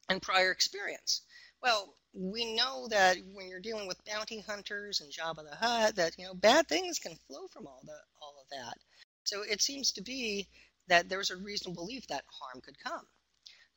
and 0.09 0.21
prior 0.21 0.51
experience. 0.51 1.21
Well, 1.61 1.93
we 2.13 2.55
know 2.55 2.87
that 2.89 3.17
when 3.33 3.47
you're 3.47 3.59
dealing 3.59 3.87
with 3.87 4.03
bounty 4.05 4.41
hunters 4.41 5.01
and 5.01 5.11
Jabba 5.11 5.49
the 5.49 5.55
Hutt, 5.55 5.95
that 5.95 6.17
you 6.17 6.25
know 6.25 6.33
bad 6.33 6.67
things 6.67 6.99
can 6.99 7.15
flow 7.27 7.47
from 7.47 7.67
all 7.67 7.81
the 7.85 7.97
all 8.21 8.35
of 8.41 8.49
that. 8.49 8.77
So 9.23 9.43
it 9.43 9.61
seems 9.61 9.91
to 9.93 10.01
be 10.01 10.47
that 10.87 11.07
there's 11.07 11.29
a 11.29 11.37
reasonable 11.37 11.85
belief 11.85 12.07
that 12.07 12.23
harm 12.27 12.61
could 12.61 12.83
come. 12.83 13.05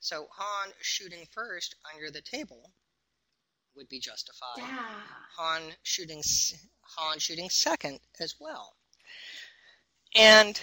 So 0.00 0.26
Han 0.30 0.72
shooting 0.80 1.26
first 1.30 1.76
under 1.94 2.10
the 2.10 2.22
table 2.22 2.72
would 3.76 3.88
be 3.88 4.00
justified. 4.00 4.58
Yeah. 4.58 5.00
Han 5.36 5.62
shooting 5.82 6.22
Han 6.82 7.18
shooting 7.18 7.50
second 7.50 8.00
as 8.18 8.34
well. 8.40 8.74
And 10.16 10.60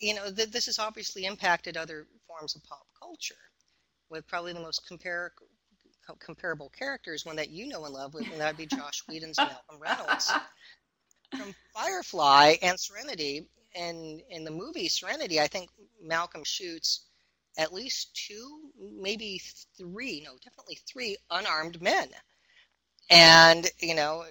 you 0.00 0.14
know 0.14 0.30
th- 0.32 0.50
this 0.50 0.66
has 0.66 0.78
obviously 0.78 1.24
impacted 1.26 1.76
other 1.76 2.06
forms 2.26 2.56
of 2.56 2.64
pop 2.64 2.86
culture. 2.98 3.34
With 4.10 4.26
probably 4.26 4.52
the 4.52 4.60
most 4.60 4.86
compare 6.06 6.26
comparable 6.26 6.70
characters, 6.70 7.24
one 7.24 7.36
that 7.36 7.50
you 7.50 7.66
know 7.66 7.84
and 7.84 7.94
love, 7.94 8.14
and 8.14 8.26
that 8.40 8.48
would 8.48 8.56
be 8.56 8.66
Joss 8.76 9.02
Whedon's 9.08 9.38
Malcolm 9.38 9.78
Reynolds. 9.80 10.32
From 11.36 11.54
Firefly 11.74 12.56
and 12.62 12.78
Serenity, 12.78 13.46
and 13.74 14.20
in 14.28 14.44
the 14.44 14.50
movie 14.50 14.88
Serenity, 14.88 15.40
I 15.40 15.46
think 15.46 15.70
Malcolm 16.02 16.44
shoots 16.44 17.06
at 17.58 17.72
least 17.72 18.14
two, 18.14 18.70
maybe 18.78 19.40
three, 19.76 20.22
no, 20.24 20.32
definitely 20.42 20.78
three 20.86 21.16
unarmed 21.30 21.80
men. 21.80 22.08
And, 23.10 23.66
you 23.80 23.94
know, 23.94 24.24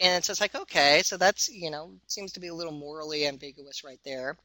and 0.00 0.16
it's 0.16 0.26
just 0.26 0.40
like, 0.40 0.54
okay, 0.54 1.02
so 1.04 1.16
that's, 1.16 1.48
you 1.48 1.70
know, 1.70 1.92
seems 2.06 2.32
to 2.32 2.40
be 2.40 2.48
a 2.48 2.54
little 2.54 2.72
morally 2.72 3.26
ambiguous 3.26 3.82
right 3.84 4.00
there. 4.04 4.36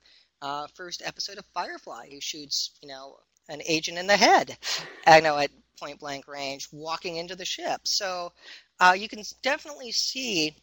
Uh, 0.41 0.67
first 0.73 1.01
episode 1.05 1.37
of 1.37 1.45
Firefly, 1.53 2.07
he 2.09 2.19
shoots, 2.19 2.71
you 2.81 2.87
know, 2.87 3.17
an 3.49 3.61
agent 3.67 3.97
in 3.97 4.07
the 4.07 4.17
head. 4.17 4.57
I 5.05 5.19
know 5.19 5.37
at 5.37 5.51
point 5.81 5.99
blank 5.99 6.27
range, 6.27 6.67
walking 6.71 7.17
into 7.17 7.35
the 7.35 7.45
ship. 7.45 7.81
So 7.83 8.31
uh, 8.79 8.95
you 8.97 9.09
can 9.09 9.23
definitely 9.41 9.91
see 9.91 10.55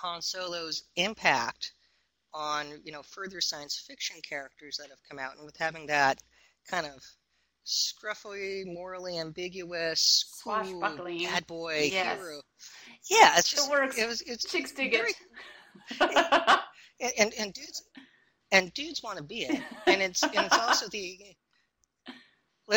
Han 0.00 0.20
Solo's 0.20 0.82
impact 0.96 1.72
on 2.34 2.66
you 2.84 2.92
know 2.92 3.02
further 3.02 3.40
science 3.40 3.76
fiction 3.86 4.16
characters 4.26 4.78
that 4.78 4.88
have 4.90 4.98
come 5.08 5.18
out, 5.18 5.36
and 5.36 5.44
with 5.44 5.56
having 5.56 5.86
that 5.86 6.18
kind 6.68 6.86
of 6.86 7.04
scruffy, 7.64 8.64
morally 8.66 9.18
ambiguous, 9.18 10.24
swashbuckling 10.42 11.18
cool, 11.18 11.28
bad 11.28 11.46
boy 11.46 11.88
yes. 11.92 12.18
hero. 12.18 12.40
Yeah, 13.10 13.34
it's 13.36 13.50
just 13.50 13.68
it 13.68 13.70
works. 13.70 13.98
It 13.98 14.08
was, 14.08 14.22
it's 14.22 14.44
Chicks 14.44 14.72
dig 14.72 14.92
very, 14.92 15.12
it. 15.90 16.00
and, 17.00 17.12
and 17.18 17.34
and 17.38 17.52
dudes 17.52 17.82
and 18.50 18.74
dudes 18.74 19.02
want 19.02 19.18
to 19.18 19.24
be 19.24 19.44
it, 19.44 19.62
and 19.86 20.02
it's 20.02 20.22
and 20.22 20.32
it's 20.34 20.58
also 20.58 20.88
the 20.88 21.18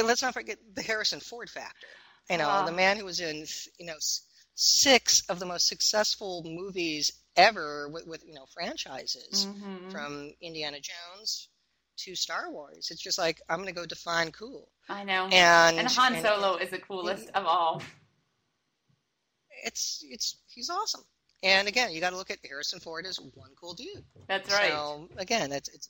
let's 0.04 0.22
not 0.22 0.34
forget 0.34 0.58
the 0.74 0.82
Harrison 0.82 1.20
Ford 1.20 1.50
factor. 1.50 1.88
You 2.30 2.38
know, 2.40 2.66
the 2.66 2.72
man 2.72 2.98
who 2.98 3.06
was 3.06 3.20
in 3.20 3.46
you 3.78 3.86
know 3.86 3.98
six 4.56 5.24
of 5.30 5.40
the 5.40 5.46
most 5.46 5.68
successful 5.68 6.44
movies 6.46 7.12
ever 7.36 7.90
with, 7.90 8.08
with 8.08 8.24
you 8.26 8.34
know 8.34 8.46
franchises 8.54 9.46
mm-hmm. 9.46 9.90
from 9.90 10.32
Indiana 10.42 10.78
Jones 10.80 11.50
to 11.98 12.16
Star 12.16 12.50
Wars. 12.50 12.90
It's 12.92 13.02
just 13.02 13.18
like 13.18 13.42
I'm 13.50 13.58
going 13.58 13.68
to 13.68 13.74
go 13.74 13.86
define 13.86 14.32
cool. 14.32 14.70
I 14.90 15.04
know. 15.04 15.28
And, 15.32 15.78
and 15.78 15.88
Han 15.88 16.22
Solo 16.22 16.54
and, 16.54 16.64
is 16.64 16.70
the 16.70 16.80
coolest 16.80 17.30
of 17.36 17.46
all. 17.46 17.82
It's 19.64 20.04
it's 20.10 20.38
he's 20.48 20.70
awesome. 20.70 21.04
And 21.44 21.68
again, 21.68 21.92
you 21.92 22.02
got 22.02 22.10
to 22.10 22.18
look 22.18 22.32
at 22.32 22.40
Harrison 22.48 22.80
Ford 22.80 23.06
as 23.06 23.20
one 23.20 23.52
cool 23.60 23.74
dude. 23.74 24.04
That's 24.28 24.52
right. 24.52 24.72
So 24.72 25.10
again, 25.18 25.50
that's 25.50 25.70
it's 25.70 25.90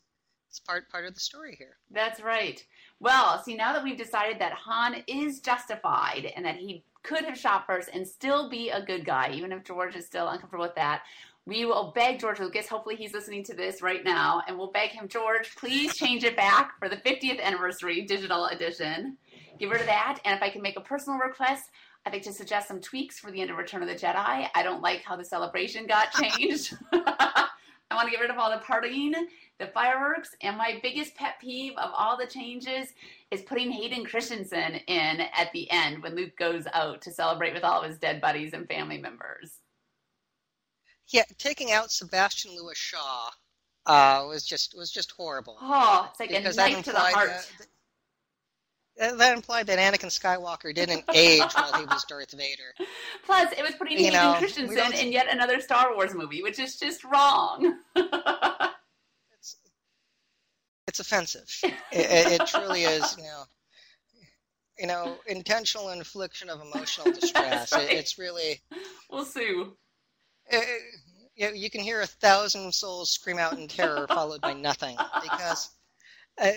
it's 0.49 0.59
part 0.59 0.89
part 0.89 1.05
of 1.05 1.13
the 1.13 1.19
story 1.19 1.55
here. 1.57 1.77
That's 1.91 2.21
right. 2.21 2.63
Well, 2.99 3.41
see, 3.43 3.55
now 3.55 3.73
that 3.73 3.83
we've 3.83 3.97
decided 3.97 4.39
that 4.39 4.53
Han 4.53 5.03
is 5.07 5.39
justified 5.39 6.31
and 6.35 6.45
that 6.45 6.55
he 6.55 6.83
could 7.03 7.25
have 7.25 7.37
shot 7.37 7.65
first 7.67 7.89
and 7.93 8.07
still 8.07 8.49
be 8.49 8.69
a 8.69 8.81
good 8.81 9.05
guy, 9.05 9.31
even 9.33 9.51
if 9.51 9.63
George 9.63 9.95
is 9.95 10.05
still 10.05 10.27
uncomfortable 10.29 10.65
with 10.65 10.75
that, 10.75 11.03
we 11.45 11.65
will 11.65 11.91
beg 11.93 12.19
George 12.19 12.39
Lucas. 12.39 12.67
Hopefully, 12.67 12.95
he's 12.95 13.13
listening 13.13 13.43
to 13.43 13.53
this 13.53 13.81
right 13.81 14.03
now, 14.03 14.41
and 14.47 14.57
we'll 14.57 14.71
beg 14.71 14.89
him, 14.89 15.07
George, 15.07 15.55
please 15.55 15.95
change 15.95 16.23
it 16.23 16.35
back 16.35 16.71
for 16.79 16.89
the 16.89 16.97
50th 16.97 17.39
anniversary 17.41 18.01
digital 18.01 18.47
edition. 18.47 19.17
Get 19.59 19.69
rid 19.69 19.81
of 19.81 19.87
that. 19.87 20.19
And 20.25 20.35
if 20.35 20.41
I 20.41 20.49
can 20.49 20.63
make 20.63 20.75
a 20.75 20.81
personal 20.81 21.19
request, 21.19 21.69
I'd 22.05 22.13
like 22.13 22.23
to 22.23 22.33
suggest 22.33 22.67
some 22.67 22.81
tweaks 22.81 23.19
for 23.19 23.31
the 23.31 23.41
end 23.41 23.51
of 23.51 23.57
Return 23.57 23.83
of 23.83 23.87
the 23.87 23.95
Jedi. 23.95 24.47
I 24.53 24.63
don't 24.63 24.81
like 24.81 25.03
how 25.03 25.15
the 25.15 25.23
celebration 25.23 25.85
got 25.85 26.11
changed. 26.11 26.75
I 26.93 27.93
want 27.93 28.07
to 28.07 28.11
get 28.11 28.21
rid 28.21 28.31
of 28.31 28.37
all 28.37 28.49
the 28.49 28.63
partying 28.63 29.13
the 29.59 29.67
fireworks. 29.67 30.35
And 30.41 30.57
my 30.57 30.79
biggest 30.81 31.15
pet 31.15 31.35
peeve 31.41 31.73
of 31.77 31.91
all 31.95 32.17
the 32.17 32.27
changes 32.27 32.89
is 33.31 33.41
putting 33.41 33.71
Hayden 33.71 34.05
Christensen 34.05 34.75
in 34.87 35.21
at 35.21 35.51
the 35.53 35.69
end 35.71 36.03
when 36.03 36.15
Luke 36.15 36.37
goes 36.37 36.65
out 36.73 37.01
to 37.03 37.11
celebrate 37.11 37.53
with 37.53 37.63
all 37.63 37.81
of 37.81 37.89
his 37.89 37.97
dead 37.97 38.21
buddies 38.21 38.53
and 38.53 38.67
family 38.67 38.97
members. 38.97 39.59
Yeah, 41.07 41.23
taking 41.37 41.71
out 41.71 41.91
Sebastian 41.91 42.55
Lewis 42.55 42.77
Shaw 42.77 43.29
uh, 43.85 44.25
was 44.27 44.45
just 44.45 44.75
was 44.75 44.91
just 44.91 45.11
horrible. 45.11 45.57
Oh, 45.61 46.09
it's 46.09 46.19
like 46.19 46.31
a 46.31 46.41
knife 46.41 46.83
to 46.85 46.91
the 46.91 46.99
heart. 46.99 47.29
that, 48.97 49.17
that 49.17 49.35
implied 49.35 49.67
that 49.67 49.77
Anakin 49.77 50.07
Skywalker 50.09 50.73
didn't 50.73 51.03
age 51.13 51.43
while 51.53 51.73
he 51.73 51.85
was 51.85 52.03
Darth 52.05 52.31
Vader. 52.31 52.73
Plus, 53.23 53.51
it 53.55 53.61
was 53.61 53.75
putting 53.75 53.99
you 53.99 54.05
Hayden 54.05 54.19
know, 54.19 54.35
Christensen 54.39 54.93
in 54.93 55.11
yet 55.11 55.27
another 55.31 55.61
Star 55.61 55.93
Wars 55.93 56.15
movie, 56.15 56.41
which 56.41 56.57
is 56.57 56.79
just 56.79 57.03
wrong. 57.03 57.79
it's 60.87 60.99
offensive. 60.99 61.49
it, 61.63 61.73
it, 61.91 62.41
it, 62.41 62.47
truly 62.47 62.83
is. 62.83 63.15
You 63.17 63.23
know, 63.23 63.43
you 64.79 64.87
know, 64.87 65.17
intentional 65.27 65.89
infliction 65.89 66.49
of 66.49 66.61
emotional 66.61 67.11
distress. 67.19 67.73
Right. 67.73 67.89
It, 67.89 67.93
it's 67.93 68.17
really. 68.17 68.61
We'll 69.09 69.25
sue. 69.25 69.75
you, 71.35 71.51
you 71.53 71.69
can 71.69 71.81
hear 71.81 72.01
a 72.01 72.07
thousand 72.07 72.73
souls 72.73 73.11
scream 73.11 73.39
out 73.39 73.57
in 73.57 73.67
terror, 73.67 74.07
followed 74.07 74.41
by 74.41 74.53
nothing, 74.53 74.97
because 75.21 75.69
uh, 76.41 76.51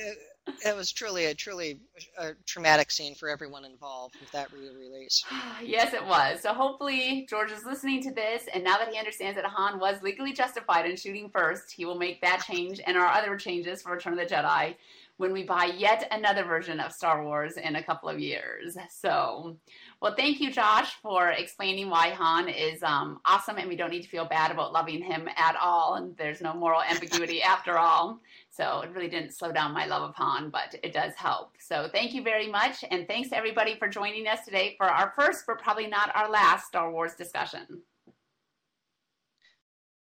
it 0.64 0.76
was 0.76 0.92
truly 0.92 1.26
a 1.26 1.34
truly 1.34 1.80
a 2.18 2.32
traumatic 2.46 2.90
scene 2.90 3.14
for 3.14 3.28
everyone 3.28 3.64
involved 3.64 4.16
with 4.20 4.30
that 4.32 4.52
re-release. 4.52 5.24
yes, 5.64 5.94
it 5.94 6.04
was. 6.04 6.40
So 6.40 6.52
hopefully 6.52 7.26
George 7.28 7.50
is 7.50 7.64
listening 7.64 8.02
to 8.02 8.12
this, 8.12 8.44
and 8.52 8.64
now 8.64 8.78
that 8.78 8.88
he 8.88 8.98
understands 8.98 9.36
that 9.36 9.44
Han 9.44 9.78
was 9.78 10.02
legally 10.02 10.32
justified 10.32 10.86
in 10.88 10.96
shooting 10.96 11.30
first, 11.30 11.72
he 11.72 11.84
will 11.84 11.98
make 11.98 12.20
that 12.20 12.44
change 12.46 12.80
and 12.86 12.96
our 12.96 13.06
other 13.06 13.36
changes 13.36 13.82
for 13.82 13.92
Return 13.92 14.18
of 14.18 14.18
the 14.18 14.34
Jedi. 14.34 14.74
When 15.18 15.32
we 15.32 15.42
buy 15.42 15.66
yet 15.76 16.06
another 16.12 16.44
version 16.44 16.78
of 16.78 16.92
Star 16.92 17.24
Wars 17.24 17.56
in 17.56 17.76
a 17.76 17.82
couple 17.82 18.08
of 18.08 18.20
years. 18.20 18.78
So, 18.88 19.56
well, 20.00 20.14
thank 20.16 20.40
you, 20.40 20.50
Josh, 20.52 20.94
for 21.02 21.30
explaining 21.30 21.90
why 21.90 22.10
Han 22.10 22.48
is 22.48 22.82
um, 22.84 23.20
awesome 23.24 23.58
and 23.58 23.68
we 23.68 23.74
don't 23.76 23.90
need 23.90 24.02
to 24.02 24.08
feel 24.08 24.24
bad 24.24 24.52
about 24.52 24.72
loving 24.72 25.02
him 25.02 25.28
at 25.36 25.56
all. 25.60 25.96
And 25.96 26.16
there's 26.16 26.40
no 26.40 26.54
moral 26.54 26.82
ambiguity 26.82 27.42
after 27.54 27.78
all. 27.78 28.20
So, 28.48 28.80
it 28.80 28.90
really 28.92 29.08
didn't 29.08 29.34
slow 29.34 29.52
down 29.52 29.74
my 29.74 29.86
love 29.86 30.02
of 30.02 30.14
Han, 30.14 30.50
but 30.50 30.76
it 30.84 30.92
does 30.92 31.14
help. 31.16 31.52
So, 31.58 31.88
thank 31.92 32.14
you 32.14 32.22
very 32.22 32.48
much. 32.48 32.84
And 32.88 33.08
thanks 33.08 33.30
everybody 33.32 33.76
for 33.76 33.88
joining 33.88 34.28
us 34.28 34.44
today 34.44 34.76
for 34.78 34.86
our 34.86 35.12
first, 35.18 35.44
but 35.48 35.60
probably 35.60 35.88
not 35.88 36.14
our 36.14 36.30
last 36.30 36.68
Star 36.68 36.92
Wars 36.92 37.14
discussion. 37.14 37.82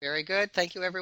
Very 0.01 0.23
good. 0.25 0.53
Thank 0.53 0.75
you, 0.75 0.83
everyone. 0.83 1.01